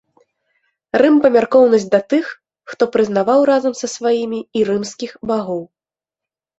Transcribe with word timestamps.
Рым-памяркоўнасць 1.01 1.85
да 1.93 1.99
тых, 2.15 2.25
хто 2.73 2.83
прызнаваў 2.97 3.39
разам 3.53 3.73
са 3.83 3.87
сваімі 3.95 4.45
і 4.59 4.69
рымскіх 4.75 5.11
багоў. 5.31 5.63